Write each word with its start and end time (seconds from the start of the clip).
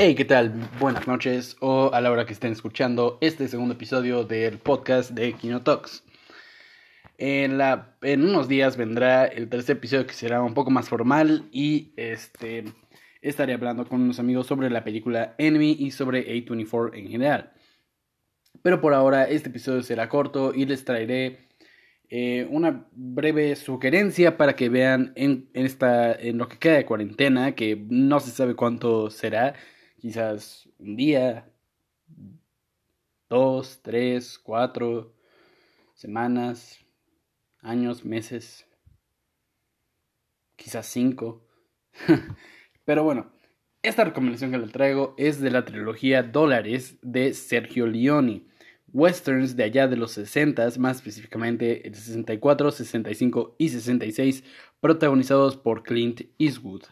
Hey, 0.00 0.14
¿qué 0.14 0.24
tal? 0.24 0.52
Buenas 0.78 1.08
noches 1.08 1.56
o 1.58 1.90
a 1.92 2.00
la 2.00 2.12
hora 2.12 2.24
que 2.24 2.32
estén 2.32 2.52
escuchando 2.52 3.18
este 3.20 3.48
segundo 3.48 3.74
episodio 3.74 4.22
del 4.22 4.58
podcast 4.58 5.10
de 5.10 5.32
Kino 5.32 5.62
Talks. 5.62 6.04
En, 7.16 7.58
la, 7.58 7.96
en 8.02 8.22
unos 8.22 8.46
días 8.46 8.76
vendrá 8.76 9.24
el 9.24 9.48
tercer 9.48 9.78
episodio 9.78 10.06
que 10.06 10.14
será 10.14 10.40
un 10.40 10.54
poco 10.54 10.70
más 10.70 10.88
formal 10.88 11.48
y 11.50 11.94
este, 11.96 12.62
estaré 13.22 13.54
hablando 13.54 13.88
con 13.88 14.00
unos 14.00 14.20
amigos 14.20 14.46
sobre 14.46 14.70
la 14.70 14.84
película 14.84 15.34
Enemy 15.36 15.76
y 15.80 15.90
sobre 15.90 16.28
A24 16.28 16.96
en 16.96 17.08
general. 17.08 17.52
Pero 18.62 18.80
por 18.80 18.94
ahora 18.94 19.24
este 19.24 19.48
episodio 19.48 19.82
será 19.82 20.08
corto 20.08 20.54
y 20.54 20.64
les 20.64 20.84
traeré 20.84 21.48
eh, 22.08 22.46
una 22.52 22.86
breve 22.92 23.56
sugerencia 23.56 24.36
para 24.36 24.54
que 24.54 24.68
vean 24.68 25.12
en, 25.16 25.50
en, 25.54 25.66
esta, 25.66 26.12
en 26.12 26.38
lo 26.38 26.48
que 26.48 26.58
queda 26.58 26.74
de 26.74 26.86
cuarentena, 26.86 27.56
que 27.56 27.84
no 27.90 28.20
se 28.20 28.30
sabe 28.30 28.54
cuánto 28.54 29.10
será 29.10 29.54
quizás 29.98 30.68
un 30.78 30.96
día, 30.96 31.50
dos, 33.28 33.80
tres, 33.82 34.38
cuatro 34.38 35.14
semanas, 35.94 36.78
años, 37.60 38.04
meses, 38.04 38.66
quizás 40.56 40.86
cinco. 40.86 41.46
Pero 42.84 43.04
bueno, 43.04 43.32
esta 43.82 44.04
recomendación 44.04 44.50
que 44.50 44.58
le 44.58 44.68
traigo 44.68 45.14
es 45.18 45.40
de 45.40 45.50
la 45.50 45.64
trilogía 45.64 46.22
Dólares 46.22 46.98
de 47.02 47.34
Sergio 47.34 47.86
Leone. 47.86 48.46
Westerns 48.90 49.54
de 49.54 49.64
allá 49.64 49.86
de 49.86 49.96
los 49.96 50.12
60, 50.12 50.66
más 50.78 50.96
específicamente 50.96 51.86
el 51.86 51.94
64, 51.94 52.70
65 52.70 53.56
y 53.58 53.68
66, 53.68 54.44
protagonizados 54.80 55.58
por 55.58 55.82
Clint 55.82 56.22
Eastwood. 56.38 56.84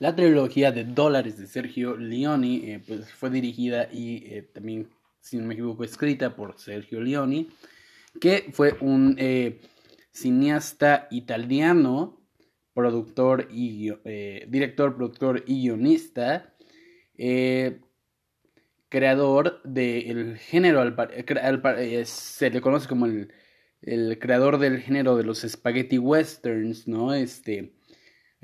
La 0.00 0.16
trilogía 0.16 0.72
de 0.72 0.84
dólares 0.84 1.38
de 1.38 1.46
Sergio 1.46 1.96
Leone 1.96 2.72
eh, 2.72 2.82
pues 2.84 3.12
fue 3.12 3.30
dirigida 3.30 3.88
y 3.92 4.24
eh, 4.26 4.42
también, 4.52 4.88
si 5.20 5.36
no 5.36 5.46
me 5.46 5.54
equivoco, 5.54 5.84
escrita 5.84 6.34
por 6.34 6.58
Sergio 6.58 7.00
Leone, 7.00 7.46
que 8.20 8.50
fue 8.52 8.74
un 8.80 9.14
eh, 9.18 9.60
cineasta 10.10 11.06
italiano, 11.12 12.20
productor 12.72 13.46
y 13.52 13.92
director, 14.48 14.96
productor 14.96 15.44
y 15.46 15.62
guionista, 15.62 16.52
creador 18.88 19.62
del 19.62 20.38
género, 20.38 20.82
se 22.04 22.50
le 22.50 22.60
conoce 22.60 22.88
como 22.88 23.06
el, 23.06 23.32
el 23.80 24.18
creador 24.18 24.58
del 24.58 24.80
género 24.80 25.16
de 25.16 25.22
los 25.22 25.42
spaghetti 25.42 25.98
westerns, 25.98 26.88
¿no? 26.88 27.14
Este 27.14 27.74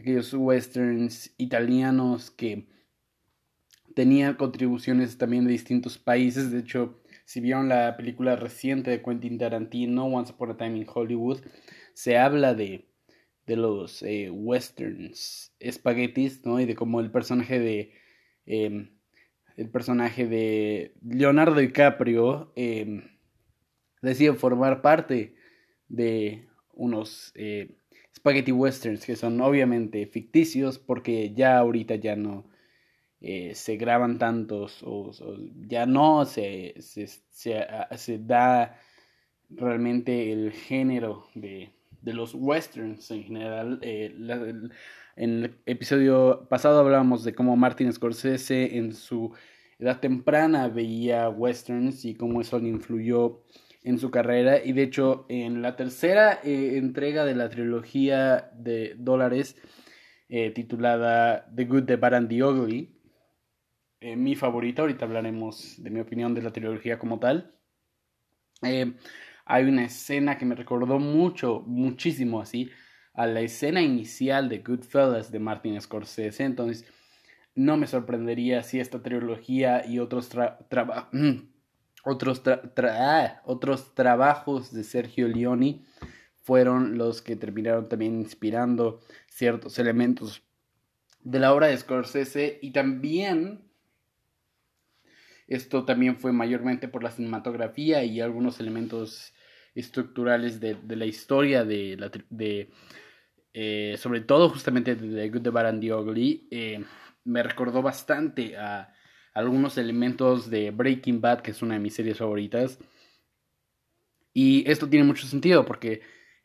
aquellos 0.01 0.33
westerns 0.35 1.35
italianos 1.37 2.31
que 2.31 2.67
tenían 3.95 4.35
contribuciones 4.35 5.19
también 5.19 5.45
de 5.45 5.53
distintos 5.53 5.99
países. 5.99 6.51
De 6.51 6.61
hecho, 6.61 7.01
si 7.25 7.41
vieron 7.41 7.69
la 7.69 7.97
película 7.97 8.37
reciente 8.37 8.91
de 8.91 9.03
Quentin 9.03 9.39
Tarantino, 9.39 10.07
Once 10.07 10.33
Upon 10.33 10.53
a 10.53 10.57
Time 10.57 10.79
in 10.79 10.87
Hollywood, 10.93 11.41
se 11.93 12.17
habla 12.17 12.55
de, 12.55 12.89
de 13.47 13.57
los 13.57 14.03
eh, 14.03 14.31
westerns 14.31 15.55
espaguetis, 15.61 16.45
¿no? 16.45 16.61
Y 16.61 16.65
de 16.65 16.75
cómo 16.75 17.01
el 17.01 17.11
personaje 17.11 17.59
de... 17.59 17.93
Em, 18.47 18.91
el 19.57 19.69
personaje 19.69 20.27
de 20.27 20.95
Leonardo 21.03 21.57
DiCaprio 21.57 22.51
eh, 22.57 23.03
decide 24.01 24.33
formar 24.33 24.81
parte 24.81 25.35
de 25.89 26.49
unos 26.73 27.33
eh, 27.35 27.80
spaghetti 28.17 28.53
westerns 28.53 29.05
que 29.07 29.17
son 29.17 29.41
obviamente 29.41 30.07
ficticios 30.07 30.79
porque 30.79 31.33
ya 31.35 31.59
ahorita 31.59 31.97
ya 31.97 32.17
no 32.17 32.45
eh, 33.21 33.55
se 33.55 33.77
graban 33.77 34.19
tantos 34.19 34.83
o, 34.83 35.13
ya 35.69 35.87
no 35.87 36.25
se, 36.25 36.75
se, 36.81 37.07
se, 37.31 38.19
da 38.19 38.79
realmente 39.51 40.33
el 40.33 40.53
género 40.53 41.27
de, 41.35 41.71
de 42.01 42.15
los 42.15 42.35
westerns 42.35 43.11
en 43.11 43.25
general. 43.25 43.79
Eh, 43.83 44.15
en 45.17 45.45
el 45.45 45.61
episodio 45.67 46.47
pasado 46.49 46.81
hablábamos 46.81 47.23
de 47.25 47.35
cómo 47.35 47.57
Martin 47.57 47.93
Scorsese 47.93 48.79
en 48.79 48.95
su 48.95 49.35
edad 49.79 50.01
temprana 50.01 50.69
veía 50.69 51.29
westerns 51.29 52.07
y 52.07 52.15
cómo 52.15 52.41
eso 52.41 52.59
le 52.59 52.69
influyó 52.69 53.43
en 53.83 53.99
su 53.99 54.11
carrera 54.11 54.63
y 54.65 54.73
de 54.73 54.83
hecho 54.83 55.27
en 55.29 55.63
la 55.63 55.77
tercera 55.77 56.41
eh, 56.45 56.77
entrega 56.77 57.25
de 57.25 57.35
la 57.35 57.49
trilogía 57.49 58.51
de 58.55 58.95
dólares 58.99 59.57
eh, 60.29 60.51
titulada 60.51 61.47
The 61.55 61.65
Good, 61.65 61.85
The 61.85 61.97
Bad 61.97 62.15
and 62.15 62.29
The 62.29 62.45
Ugly, 62.45 62.97
eh, 64.01 64.17
mi 64.17 64.37
favorita, 64.37 64.83
ahorita 64.83 65.05
hablaremos 65.05 65.83
de 65.83 65.91
mi 65.91 66.01
opinión 66.01 66.35
de 66.35 66.43
la 66.43 66.53
trilogía 66.53 66.99
como 66.99 67.19
tal. 67.19 67.55
hay 68.63 69.65
una 69.65 69.85
escena 69.85 70.39
que 70.39 70.45
me 70.45 70.55
recordó 70.55 70.99
mucho, 70.99 71.65
muchísimo 71.67 72.41
así, 72.41 72.71
a 73.13 73.27
la 73.27 73.41
escena 73.41 73.83
inicial 73.83 74.49
de 74.49 74.59
Goodfellas 74.59 75.33
de 75.33 75.41
Martin 75.41 75.81
Scorsese, 75.81 76.45
entonces 76.45 76.87
no 77.57 77.77
me 77.77 77.89
sorprendería 77.89 78.63
si 78.63 78.79
esta 78.79 79.03
trilogía 79.03 79.85
y 79.85 79.99
otros 79.99 80.29
trabajos 80.69 81.09
Otros, 82.05 82.43
ah, 82.47 83.43
otros 83.45 83.95
trabajos 83.95 84.73
de 84.73 84.85
Sergio 84.85 85.29
Leone 85.29 85.85
fueron 86.43 86.97
los 86.99 87.23
que 87.23 87.37
terminaron 87.37 87.89
también 87.89 88.21
inspirando 88.21 89.01
ciertos 89.29 89.79
elementos 89.79 90.43
de 91.23 91.39
la 91.39 91.53
obra 91.53 91.67
de 91.67 91.77
Scorsese 91.77 92.59
y 92.63 92.73
también 92.73 93.61
esto 95.47 95.85
también 95.85 96.17
fue 96.17 96.33
mayormente 96.33 96.89
por 96.89 97.03
la 97.03 97.11
cinematografía 97.11 98.05
y 98.05 98.21
algunos 98.21 98.61
elementos 98.61 99.35
estructurales 99.75 100.61
de, 100.61 100.77
la 100.89 101.07
historia 101.07 101.65
de 101.65 101.97
la 101.99 102.11
de 102.31 102.71
eh, 103.53 103.97
sobre 103.99 104.21
todo 104.21 104.49
justamente 104.49 104.95
de 104.95 105.29
The 105.29 105.29
Good, 105.29 105.43
The 105.43 105.59
and 105.67 106.87
me 107.25 107.43
recordó 107.43 107.83
bastante 107.83 108.57
a 108.57 108.93
algunos 109.41 109.79
elementos 109.79 110.51
de 110.51 110.71
Breaking 110.71 111.21
Bad, 111.21 111.41
que 111.41 111.51
es 111.51 111.63
una 111.63 111.75
de 111.75 111.81
mis 111.81 111.95
series 111.95 112.19
favoritas. 112.19 112.79
Y 114.33 114.69
esto 114.71 114.89
tiene 114.89 115.05
mucho 115.05 115.27
sentido 115.27 115.65
porque 115.65 116.03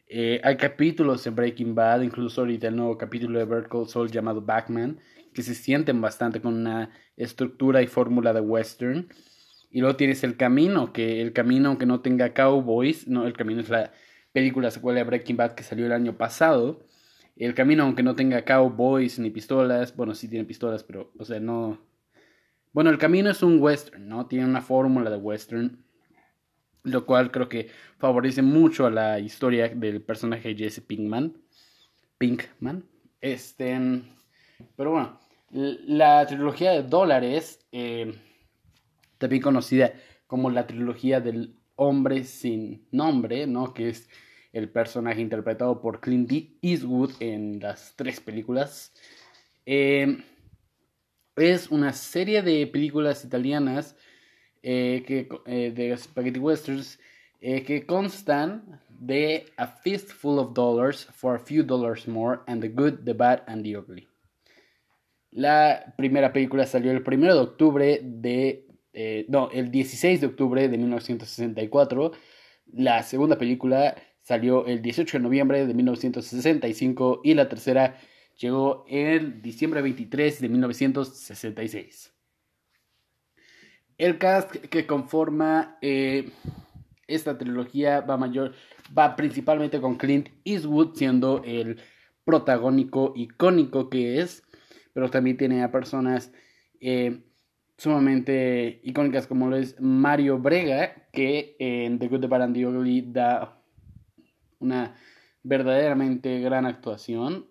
eh, 0.08 0.40
hay 0.44 0.58
capítulos 0.58 1.26
en 1.28 1.36
Breaking 1.36 1.76
Bad, 1.76 2.02
incluso 2.02 2.42
ahorita 2.42 2.68
el 2.68 2.76
nuevo 2.76 2.98
capítulo 2.98 3.40
de 3.40 3.46
Bert 3.46 3.68
Call 3.70 3.88
Saul 3.88 4.12
llamado 4.12 4.42
Backman, 4.42 5.00
que 5.34 5.44
se 5.44 5.56
sienten 5.56 6.00
bastante 6.02 6.42
con 6.42 6.54
una 6.56 6.92
estructura 7.18 7.82
y 7.82 7.88
fórmula 7.88 8.34
de 8.34 8.42
western. 8.42 9.08
Y 9.72 9.82
luego 9.82 9.96
tienes 9.98 10.24
El 10.24 10.38
Camino, 10.38 10.94
que 10.94 11.22
El 11.22 11.34
Camino, 11.34 11.70
aunque 11.70 11.86
no 11.86 12.02
tenga 12.02 12.34
cowboys, 12.34 13.08
no, 13.08 13.28
El 13.28 13.34
Camino 13.34 13.62
es 13.62 13.70
la 13.70 13.92
película 14.32 14.72
secuela 14.72 15.00
de 15.00 15.06
Breaking 15.06 15.38
Bad 15.38 15.56
que 15.56 15.64
salió 15.64 15.86
el 15.86 15.92
año 15.92 16.18
pasado. 16.18 16.86
El 17.36 17.54
Camino, 17.54 17.84
aunque 17.84 18.04
no 18.04 18.16
tenga 18.16 18.46
cowboys 18.46 19.20
ni 19.20 19.30
pistolas, 19.30 19.96
bueno, 19.96 20.16
sí 20.16 20.30
tiene 20.30 20.46
pistolas, 20.46 20.84
pero, 20.84 21.12
o 21.18 21.26
sea, 21.26 21.40
no, 21.40 21.85
bueno, 22.76 22.90
el 22.90 22.98
camino 22.98 23.30
es 23.30 23.42
un 23.42 23.62
western, 23.62 24.06
¿no? 24.06 24.28
Tiene 24.28 24.44
una 24.44 24.62
fórmula 24.62 25.10
de 25.10 25.16
western, 25.16 25.82
lo 26.84 27.06
cual 27.06 27.32
creo 27.32 27.48
que 27.48 27.70
favorece 28.00 28.42
mucho 28.42 28.86
a 28.86 28.92
la 28.92 29.18
historia 29.18 29.70
del 29.70 30.02
personaje 30.02 30.54
Jesse 30.54 30.82
Pinkman. 30.82 31.38
Pinkman. 32.18 32.84
Este, 33.22 33.80
pero 34.76 34.92
bueno, 34.92 35.18
la 35.52 36.28
trilogía 36.28 36.72
de 36.72 36.84
dólares, 36.84 37.66
eh, 37.72 38.14
también 39.20 39.42
conocida 39.42 39.94
como 40.28 40.50
la 40.50 40.68
trilogía 40.68 41.22
del 41.22 41.56
hombre 41.78 42.26
sin 42.26 42.86
nombre, 42.92 43.48
¿no? 43.48 43.74
Que 43.74 43.88
es 43.88 44.10
el 44.52 44.68
personaje 44.68 45.22
interpretado 45.22 45.80
por 45.80 46.02
Clint 46.02 46.30
Eastwood 46.62 47.14
en 47.22 47.62
las 47.62 47.94
tres 47.96 48.20
películas. 48.20 48.92
Eh, 49.66 50.18
es 51.36 51.70
una 51.70 51.92
serie 51.94 52.42
de 52.42 52.66
películas 52.68 53.24
italianas 53.26 53.96
eh, 54.64 55.04
que, 55.06 55.28
eh, 55.46 55.72
de 55.76 55.96
spaghetti 55.98 56.40
westerns 56.40 57.00
eh, 57.42 57.64
que 57.64 57.86
constan 57.86 58.82
de 58.90 59.46
A 59.58 59.68
Fistful 59.68 60.40
of 60.40 60.54
Dollars 60.54 61.06
for 61.14 61.36
a 61.36 61.40
Few 61.40 61.64
Dollars 61.64 62.08
More 62.08 62.40
and 62.48 62.62
The 62.62 62.70
Good, 62.70 63.04
The 63.04 63.14
Bad 63.14 63.44
and 63.48 63.64
The 63.64 63.78
Ugly. 63.78 64.08
La 65.32 65.94
primera 65.98 66.32
película 66.32 66.66
salió 66.66 66.92
el 66.92 67.04
1 67.06 67.34
de 67.34 67.40
octubre 67.40 68.00
de... 68.02 68.66
no, 69.28 69.50
el 69.52 69.70
16 69.70 70.22
de 70.22 70.28
octubre 70.28 70.70
de 70.70 70.78
1964. 70.78 72.14
La 72.72 73.04
segunda 73.04 73.38
película 73.38 73.96
salió 74.22 74.66
el 74.66 74.82
18 74.82 75.18
de 75.18 75.24
noviembre 75.24 75.68
de 75.68 75.74
1965 75.74 77.22
y 77.24 77.34
la 77.34 77.50
tercera 77.50 78.00
llegó 78.38 78.86
el 78.88 79.42
diciembre 79.42 79.82
23 79.82 80.42
de 80.42 80.50
1966. 80.50 82.14
El 83.98 84.18
cast 84.18 84.56
que 84.56 84.86
conforma 84.86 85.78
eh, 85.82 86.32
esta 87.08 87.38
trilogía 87.38 88.02
va 88.02 88.18
mayor, 88.18 88.54
va 88.98 89.16
principalmente 89.16 89.80
con 89.80 89.96
Clint 89.96 90.30
Eastwood 90.44 90.96
siendo 90.96 91.42
el 91.46 91.80
protagónico 92.26 93.14
icónico 93.16 93.90
que 93.90 94.20
es, 94.20 94.44
pero 94.94 95.10
también 95.10 95.38
tiene 95.38 95.64
a 95.64 95.72
personas 95.72 96.34
eh, 96.82 97.24
sumamente 97.78 98.82
icónicas 98.84 99.28
como 99.28 99.50
lo 99.50 99.58
es 99.58 99.80
Mario 99.80 100.40
Brega, 100.40 101.08
que 101.12 101.56
en 101.60 102.00
The 102.00 102.08
Good, 102.08 102.22
The 102.22 102.28
Bad 102.28 102.42
and 102.44 102.56
The 102.56 102.68
Ugly 102.68 103.12
da 103.12 103.62
una 104.60 104.96
verdaderamente 105.44 106.40
gran 106.40 106.66
actuación. 106.66 107.46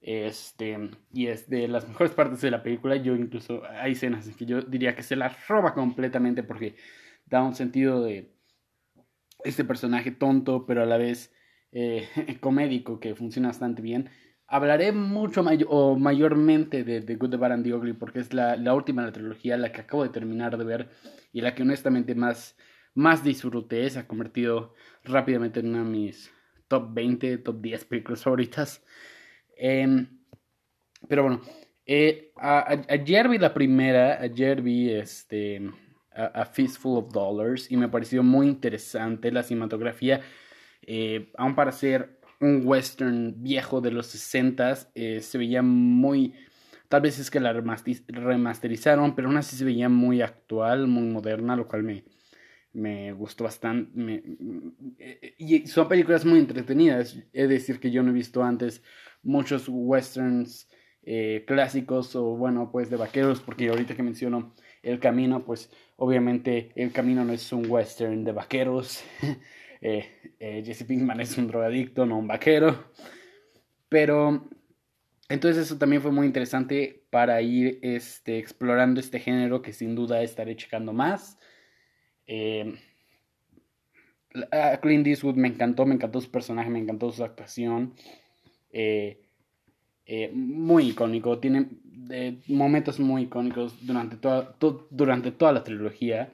Este, 0.00 0.90
y 1.12 1.26
es 1.26 1.48
de 1.50 1.68
las 1.68 1.88
mejores 1.88 2.12
partes 2.12 2.40
de 2.40 2.50
la 2.50 2.62
película. 2.62 2.96
Yo 2.96 3.16
incluso 3.16 3.62
hay 3.68 3.92
escenas 3.92 4.26
en 4.26 4.34
que 4.34 4.46
yo 4.46 4.62
diría 4.62 4.94
que 4.94 5.02
se 5.02 5.16
la 5.16 5.28
roba 5.48 5.74
completamente 5.74 6.42
porque 6.42 6.76
da 7.26 7.42
un 7.42 7.54
sentido 7.54 8.02
de 8.02 8.32
este 9.44 9.64
personaje 9.64 10.10
tonto, 10.10 10.66
pero 10.66 10.82
a 10.82 10.86
la 10.86 10.96
vez 10.96 11.32
eh, 11.72 12.08
comédico 12.40 13.00
que 13.00 13.14
funciona 13.14 13.48
bastante 13.48 13.82
bien. 13.82 14.10
Hablaré 14.46 14.92
mucho 14.92 15.44
o 15.68 15.98
mayormente 15.98 16.82
de 16.82 17.02
The 17.02 17.16
Good, 17.16 17.38
The 17.38 17.44
and 17.44 17.64
The 17.64 17.74
Ugly 17.74 17.92
porque 17.94 18.20
es 18.20 18.32
la, 18.32 18.56
la, 18.56 18.74
última 18.74 19.02
de 19.02 19.08
la 19.08 19.12
trilogía, 19.12 19.58
la 19.58 19.72
que 19.72 19.82
acabo 19.82 20.04
de 20.04 20.08
terminar 20.08 20.56
de 20.56 20.64
ver 20.64 20.88
y 21.32 21.42
la 21.42 21.54
que 21.54 21.62
honestamente 21.62 22.14
más, 22.14 22.56
más 22.94 23.22
disfruté. 23.22 23.88
Se 23.90 23.98
ha 23.98 24.08
convertido 24.08 24.74
rápidamente 25.04 25.60
en 25.60 25.68
una 25.68 25.84
de 25.84 25.90
mis 25.90 26.32
top 26.68 26.94
20, 26.94 27.38
top 27.38 27.60
10 27.60 27.84
películas 27.84 28.22
favoritas. 28.22 28.82
Em, 29.58 30.06
pero 31.08 31.24
bueno, 31.24 31.42
eh, 31.84 32.32
ayer 32.36 33.28
vi 33.28 33.38
la 33.38 33.52
primera, 33.52 34.20
ayer 34.20 34.62
vi 34.62 34.90
este, 34.90 35.60
a, 36.12 36.44
Fistful 36.44 36.98
of 36.98 37.12
Dollars 37.12 37.70
y 37.70 37.76
me 37.76 37.88
pareció 37.88 38.22
muy 38.22 38.46
interesante 38.46 39.32
la 39.32 39.42
cinematografía, 39.42 40.20
eh, 40.82 41.32
aún 41.36 41.54
para 41.54 41.72
ser 41.72 42.18
un 42.40 42.62
western 42.64 43.42
viejo 43.42 43.80
de 43.80 43.90
los 43.90 44.06
60 44.06 44.90
eh, 44.94 45.20
se 45.20 45.38
veía 45.38 45.62
muy 45.62 46.34
tal 46.88 47.02
vez 47.02 47.18
es 47.18 47.30
que 47.30 47.40
la 47.40 47.52
remasterizaron 47.52 49.14
pero 49.14 49.28
aún 49.28 49.36
así 49.36 49.56
se 49.56 49.64
veía 49.64 49.88
muy 49.88 50.22
actual 50.22 50.86
muy 50.86 51.02
moderna 51.02 51.56
lo 51.56 51.66
cual 51.66 51.82
me, 51.82 52.04
me 52.72 53.12
gustó 53.12 53.44
bastante 53.44 54.22
eh, 54.98 55.34
y 55.38 55.66
son 55.66 55.88
películas 55.88 56.24
muy 56.24 56.38
entretenidas 56.38 57.18
es 57.32 57.48
decir 57.48 57.80
que 57.80 57.90
yo 57.90 58.02
no 58.02 58.10
he 58.10 58.14
visto 58.14 58.42
antes 58.44 58.82
muchos 59.22 59.66
westerns 59.68 60.68
eh, 61.02 61.44
clásicos 61.46 62.14
o 62.16 62.36
bueno 62.36 62.70
pues 62.70 62.90
de 62.90 62.96
vaqueros 62.96 63.40
porque 63.40 63.68
ahorita 63.68 63.94
que 63.94 64.02
menciono 64.02 64.54
el 64.82 64.98
camino 65.00 65.44
pues 65.44 65.70
obviamente 65.96 66.72
el 66.74 66.92
camino 66.92 67.24
no 67.24 67.32
es 67.32 67.52
un 67.52 67.70
western 67.70 68.24
de 68.24 68.32
vaqueros 68.32 69.02
Eh, 69.80 70.34
eh, 70.40 70.62
Jesse 70.64 70.84
Pinkman 70.84 71.20
es 71.20 71.36
un 71.38 71.46
drogadicto, 71.46 72.06
no 72.06 72.18
un 72.18 72.26
vaquero. 72.26 72.90
Pero 73.88 74.48
entonces 75.28 75.66
eso 75.66 75.78
también 75.78 76.02
fue 76.02 76.12
muy 76.12 76.26
interesante 76.26 77.04
para 77.10 77.40
ir 77.42 77.78
este, 77.82 78.38
explorando 78.38 79.00
este 79.00 79.20
género 79.20 79.62
que 79.62 79.72
sin 79.72 79.94
duda 79.94 80.22
estaré 80.22 80.56
checando 80.56 80.92
más. 80.92 81.38
Eh, 82.26 82.74
Clint 84.82 85.06
Eastwood 85.06 85.36
me 85.36 85.48
encantó, 85.48 85.86
me 85.86 85.94
encantó 85.94 86.20
su 86.20 86.30
personaje, 86.30 86.70
me 86.70 86.78
encantó 86.78 87.10
su 87.10 87.24
actuación. 87.24 87.94
Muy 90.32 90.88
icónico, 90.90 91.38
tiene 91.38 91.68
momentos 92.46 92.98
muy 93.00 93.22
icónicos 93.22 93.86
durante 93.86 94.16
toda, 94.16 94.56
durante 94.90 95.32
toda 95.32 95.52
la 95.52 95.64
trilogía. 95.64 96.32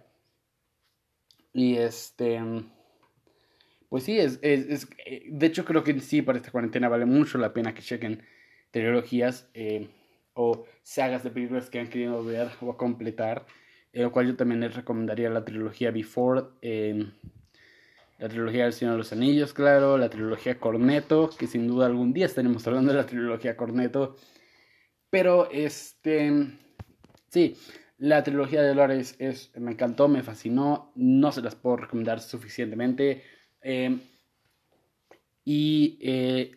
Y 1.52 1.76
este 1.76 2.40
pues 3.94 4.02
sí, 4.02 4.18
es, 4.18 4.40
es, 4.42 4.88
eh, 5.06 5.22
de 5.28 5.46
hecho 5.46 5.64
creo 5.64 5.84
que 5.84 6.00
sí, 6.00 6.20
para 6.20 6.36
esta 6.36 6.50
cuarentena 6.50 6.88
vale 6.88 7.04
mucho 7.04 7.38
la 7.38 7.52
pena 7.52 7.74
que 7.74 7.80
chequen 7.80 8.24
trilogías 8.72 9.48
eh, 9.54 9.86
o 10.32 10.66
sagas 10.82 11.22
de 11.22 11.30
películas 11.30 11.70
que 11.70 11.78
han 11.78 11.86
querido 11.86 12.24
ver 12.24 12.48
o 12.60 12.76
completar, 12.76 13.46
eh, 13.92 14.02
lo 14.02 14.10
cual 14.10 14.26
yo 14.26 14.34
también 14.34 14.62
les 14.62 14.74
recomendaría 14.74 15.30
la 15.30 15.44
trilogía 15.44 15.92
Before, 15.92 16.42
la 18.18 18.28
trilogía 18.28 18.64
del 18.64 18.72
Señor 18.72 18.92
de 18.92 18.98
los 18.98 19.12
Anillos, 19.12 19.52
claro, 19.52 19.98
la 19.98 20.08
trilogía 20.08 20.58
Corneto, 20.58 21.30
que 21.30 21.46
sin 21.46 21.66
duda 21.66 21.86
algún 21.86 22.12
día 22.12 22.26
estaremos 22.26 22.66
hablando 22.66 22.92
de 22.92 22.98
la 22.98 23.06
trilogía 23.06 23.56
Corneto, 23.56 24.16
pero 25.10 25.50
este, 25.50 26.58
sí, 27.28 27.56
la 27.98 28.22
trilogía 28.22 28.62
de 28.62 28.68
Dolores 28.68 29.16
es, 29.18 29.50
me 29.56 29.72
encantó, 29.72 30.08
me 30.08 30.22
fascinó, 30.22 30.92
no 30.94 31.32
se 31.32 31.42
las 31.42 31.54
puedo 31.54 31.76
recomendar 31.76 32.20
suficientemente 32.20 33.22
eh, 33.62 33.98
y 35.44 35.98
eh, 36.00 36.52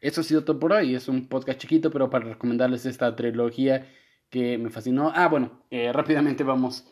eso 0.00 0.20
ha 0.20 0.24
sido 0.24 0.44
todo 0.44 0.58
por 0.58 0.72
hoy. 0.72 0.94
Es 0.94 1.08
un 1.08 1.28
podcast 1.28 1.60
chiquito, 1.60 1.90
pero 1.90 2.10
para 2.10 2.26
recomendarles 2.26 2.86
esta 2.86 3.14
trilogía 3.16 3.86
que 4.30 4.58
me 4.58 4.70
fascinó. 4.70 5.12
Ah, 5.14 5.28
bueno, 5.28 5.64
eh, 5.70 5.92
rápidamente 5.92 6.44
vamos 6.44 6.86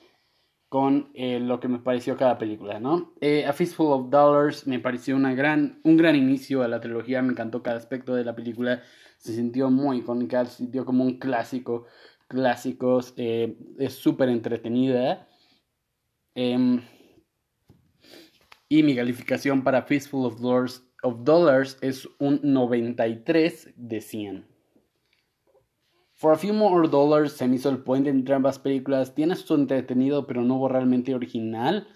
con 0.69 1.13
lo 1.15 1.61
que 1.61 1.69
me 1.69 1.79
pareció 1.79 2.17
cada 2.17 2.39
película, 2.39 2.81
¿no? 2.81 3.15
a 3.47 3.53
Fistful 3.53 3.93
of 3.93 4.11
Dollars 4.11 4.67
me 4.67 4.81
pareció 4.81 5.15
una 5.15 5.35
gran, 5.35 5.81
un 5.85 5.97
gran 5.97 6.17
inicio 6.17 6.63
a 6.63 6.69
la 6.69 6.81
trilogía, 6.81 7.23
me 7.23 7.33
encantó 7.33 7.63
cada 7.63 7.77
aspecto 7.77 8.15
de 8.15 8.25
la 8.25 8.35
película, 8.35 8.83
se 9.19 9.35
sintió 9.35 9.71
muy 9.71 9.99
icónica, 9.99 10.45
se 10.45 10.59
sintió 10.59 10.85
como 10.85 11.05
un 11.05 11.19
clásico, 11.19 11.87
clásicos, 12.29 13.15
es 13.17 13.95
súper 13.95 14.29
entretenida. 14.29 15.29
Em, 16.35 16.83
y 18.69 18.83
mi 18.83 18.97
calificación 18.97 19.63
para 19.63 19.83
Fistful 19.83 20.27
of 20.27 20.41
Dollars, 20.41 20.85
of 21.03 21.23
Dollars 21.23 21.79
es 21.81 22.09
un 22.19 22.41
93 22.43 23.73
de 23.77 24.01
100. 24.01 24.56
For 26.19 26.33
a 26.33 26.39
Few 26.39 26.55
More 26.55 26.89
Dollars 26.89 27.35
se 27.35 27.47
me 27.47 27.57
hizo 27.57 27.69
el 27.69 27.77
puente 27.77 28.09
entre 28.09 28.35
ambas 28.35 28.59
películas. 28.59 29.15
Tiene 29.15 29.37
su 29.37 29.55
entretenido, 29.55 30.27
pero 30.27 30.41
no 30.41 30.55
hubo 30.55 30.69
realmente 30.69 31.15
original. 31.15 31.89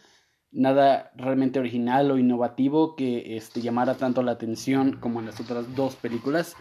Nada 0.52 1.10
realmente 1.16 1.58
original 1.58 2.10
o 2.10 2.18
innovativo 2.18 2.96
que 2.96 3.36
este, 3.36 3.62
llamara 3.62 3.94
tanto 3.94 4.22
la 4.22 4.32
atención 4.32 4.98
como 5.00 5.20
en 5.20 5.26
las 5.26 5.40
otras 5.40 5.74
dos 5.74 5.96
películas. 5.96 6.54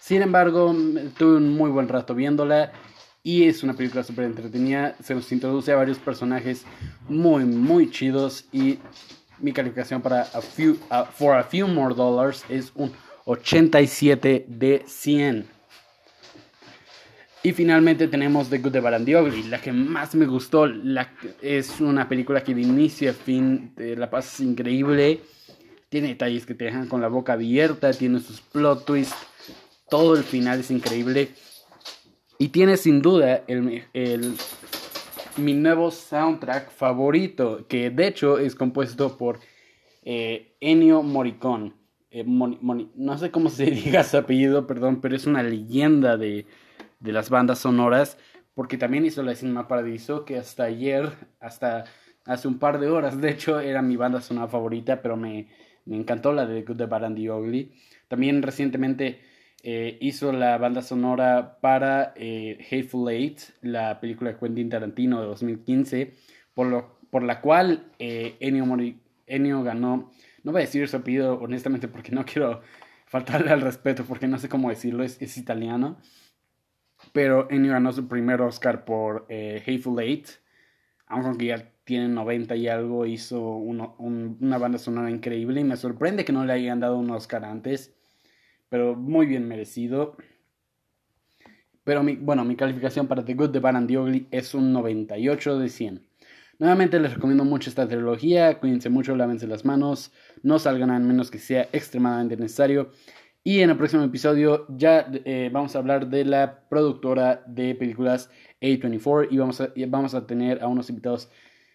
Sin 0.00 0.22
embargo, 0.22 0.74
tuve 1.16 1.36
un 1.36 1.56
muy 1.56 1.70
buen 1.70 1.86
rato 1.86 2.16
viéndola 2.16 2.72
y 3.22 3.44
es 3.44 3.62
una 3.62 3.74
película 3.74 4.02
súper 4.02 4.24
entretenida. 4.24 4.96
Se 5.00 5.14
nos 5.14 5.30
introduce 5.30 5.70
a 5.70 5.76
varios 5.76 6.00
personajes 6.00 6.64
muy, 7.08 7.44
muy 7.44 7.92
chidos 7.92 8.48
y 8.50 8.80
mi 9.38 9.52
calificación 9.52 10.02
para 10.02 10.22
a 10.22 10.40
few, 10.40 10.76
For 11.12 11.36
a 11.36 11.44
Few 11.44 11.68
More 11.68 11.94
Dollars 11.94 12.44
es 12.48 12.72
un 12.74 12.90
87 13.24 14.46
de 14.48 14.82
100. 14.84 15.61
Y 17.44 17.52
finalmente 17.52 18.06
tenemos 18.06 18.48
The 18.48 18.58
Good, 18.58 18.72
The 18.72 18.80
Bad 18.80 19.06
la 19.48 19.60
que 19.60 19.72
más 19.72 20.14
me 20.14 20.26
gustó. 20.26 20.66
Es 21.40 21.80
una 21.80 22.08
película 22.08 22.44
que 22.44 22.54
de 22.54 22.62
inicio 22.62 23.10
a 23.10 23.14
fin 23.14 23.72
te 23.74 23.96
la 23.96 24.08
pasas 24.10 24.40
increíble. 24.40 25.20
Tiene 25.88 26.08
detalles 26.08 26.46
que 26.46 26.54
te 26.54 26.66
dejan 26.66 26.88
con 26.88 27.00
la 27.00 27.08
boca 27.08 27.32
abierta, 27.32 27.92
tiene 27.92 28.20
sus 28.20 28.40
plot 28.40 28.84
twists. 28.84 29.16
Todo 29.90 30.16
el 30.16 30.22
final 30.22 30.60
es 30.60 30.70
increíble. 30.70 31.30
Y 32.38 32.48
tiene 32.48 32.76
sin 32.76 33.02
duda 33.02 33.42
el 33.48 33.82
mi 35.36 35.54
nuevo 35.54 35.90
soundtrack 35.90 36.70
favorito, 36.70 37.66
que 37.68 37.90
de 37.90 38.06
hecho 38.06 38.38
es 38.38 38.54
compuesto 38.54 39.16
por 39.16 39.40
eh, 40.04 40.54
Ennio 40.60 41.02
Morricone. 41.02 41.72
Eh, 42.10 42.24
no 42.26 43.18
sé 43.18 43.30
cómo 43.30 43.48
se 43.48 43.64
diga 43.70 44.04
su 44.04 44.18
apellido, 44.18 44.66
perdón, 44.66 45.00
pero 45.00 45.16
es 45.16 45.26
una 45.26 45.42
leyenda 45.42 46.16
de, 46.16 46.46
de 47.02 47.12
las 47.12 47.30
bandas 47.30 47.58
sonoras, 47.58 48.16
porque 48.54 48.78
también 48.78 49.04
hizo 49.04 49.22
la 49.22 49.34
Cinema 49.34 49.68
Paradiso, 49.68 50.24
que 50.24 50.38
hasta 50.38 50.64
ayer, 50.64 51.10
hasta 51.40 51.84
hace 52.24 52.48
un 52.48 52.58
par 52.58 52.78
de 52.78 52.88
horas, 52.88 53.20
de 53.20 53.30
hecho, 53.30 53.60
era 53.60 53.82
mi 53.82 53.96
banda 53.96 54.20
sonora 54.20 54.48
favorita, 54.48 55.02
pero 55.02 55.16
me, 55.16 55.48
me 55.84 55.96
encantó 55.96 56.32
la 56.32 56.46
de 56.46 56.62
Good, 56.62 56.76
the 56.76 56.86
Bad 56.86 57.04
and 57.04 57.16
the 57.16 57.30
Ugly. 57.30 57.72
También 58.08 58.42
recientemente 58.42 59.20
eh, 59.62 59.98
hizo 60.00 60.32
la 60.32 60.58
banda 60.58 60.82
sonora 60.82 61.58
para 61.60 62.12
eh, 62.16 62.58
Hateful 62.70 63.10
Eight, 63.10 63.40
la 63.62 64.00
película 64.00 64.32
de 64.32 64.38
Quentin 64.38 64.68
Tarantino 64.68 65.20
de 65.20 65.26
2015, 65.26 66.14
por, 66.54 66.68
lo, 66.68 66.98
por 67.10 67.22
la 67.24 67.40
cual 67.40 67.90
eh, 67.98 68.36
Ennio, 68.40 69.62
ganó, 69.62 70.12
no 70.44 70.52
voy 70.52 70.62
a 70.62 70.64
decir 70.64 70.86
su 70.88 70.96
apellido 70.96 71.40
honestamente 71.40 71.88
porque 71.88 72.12
no 72.12 72.24
quiero 72.24 72.60
faltarle 73.06 73.50
al 73.50 73.60
respeto 73.60 74.04
porque 74.04 74.28
no 74.28 74.38
sé 74.38 74.48
cómo 74.48 74.68
decirlo, 74.68 75.02
es 75.04 75.36
italiano, 75.38 75.98
pero 77.12 77.48
Ennio 77.50 77.72
ganó 77.72 77.92
su 77.92 78.08
primer 78.08 78.40
Oscar 78.42 78.84
por 78.84 79.26
Hateful 79.28 80.00
Eight, 80.00 80.28
aunque 81.06 81.46
ya 81.46 81.72
tiene 81.84 82.08
90 82.08 82.56
y 82.56 82.68
algo, 82.68 83.06
hizo 83.06 83.40
una 83.40 84.58
banda 84.58 84.78
sonora 84.78 85.10
increíble 85.10 85.60
y 85.60 85.64
me 85.64 85.76
sorprende 85.76 86.24
que 86.24 86.32
no 86.32 86.44
le 86.44 86.52
hayan 86.52 86.80
dado 86.80 86.98
un 86.98 87.10
Oscar 87.10 87.44
antes 87.44 87.94
pero 88.72 88.96
muy 88.96 89.26
bien 89.26 89.46
merecido. 89.46 90.16
Pero 91.84 92.02
bueno, 92.20 92.42
mi 92.42 92.56
calificación 92.56 93.06
para 93.06 93.22
The 93.22 93.34
Good, 93.34 93.50
The 93.50 93.58
Bad 93.58 93.76
and 93.76 93.86
The 93.86 93.98
Ugly 93.98 94.28
es 94.30 94.54
un 94.54 94.72
98 94.72 95.58
de 95.58 95.68
100. 95.68 96.06
Nuevamente 96.58 96.98
les 96.98 97.12
recomiendo 97.12 97.44
mucho 97.44 97.68
esta 97.68 97.86
trilogía, 97.86 98.60
cuídense 98.60 98.88
mucho, 98.88 99.14
lávense 99.14 99.46
las 99.46 99.66
manos, 99.66 100.10
no 100.42 100.58
salgan 100.58 100.90
a 100.90 100.98
menos 100.98 101.30
que 101.30 101.38
sea 101.38 101.68
extremadamente 101.74 102.38
necesario. 102.38 102.92
Y 103.44 103.60
en 103.60 103.70
el 103.70 103.76
próximo 103.76 104.04
episodio 104.04 104.66
ya 104.68 105.10
eh, 105.24 105.50
vamos 105.52 105.74
a 105.74 105.80
hablar 105.80 106.08
de 106.08 106.24
la 106.24 106.68
productora 106.68 107.42
de 107.46 107.74
películas 107.74 108.30
A24 108.60 109.28
y 109.30 109.38
vamos 109.38 109.60
a, 109.60 109.72
vamos 109.88 110.14
a 110.14 110.26
tener 110.26 110.62
a 110.62 110.68
unos 110.68 110.88
invitados 110.90 111.28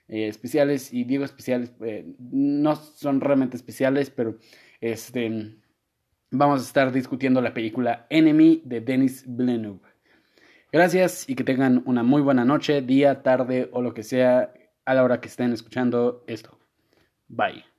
eh, 0.08 0.28
especiales. 0.28 0.94
Y 0.94 1.04
digo 1.04 1.26
especiales, 1.26 1.74
eh, 1.82 2.06
no 2.20 2.76
son 2.76 3.20
realmente 3.20 3.58
especiales, 3.58 4.10
pero 4.10 4.38
este, 4.80 5.58
vamos 6.32 6.62
a 6.62 6.64
estar 6.64 6.92
discutiendo 6.94 7.42
la 7.42 7.54
película 7.54 8.08
Enemy 8.10 8.62
de 8.64 8.80
Denis 8.80 9.26
Villeneuve. 9.28 9.82
Gracias 10.72 11.30
y 11.30 11.36
que 11.36 11.44
tengan 11.44 11.84
una 11.86 12.04
muy 12.04 12.22
buena 12.22 12.46
noche, 12.46 12.82
día, 12.82 13.24
tarde 13.24 13.70
o 13.74 13.82
lo 13.82 13.94
que 13.94 14.04
sea 14.04 14.54
a 14.86 14.94
la 14.94 15.04
hora 15.04 15.20
que 15.20 15.28
estén 15.28 15.52
escuchando 15.52 16.24
esto. 16.28 16.58
Bye. 17.28 17.77